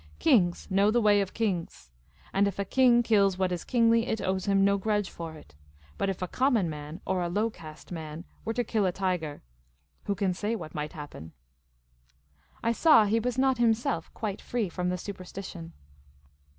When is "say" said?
10.33-10.55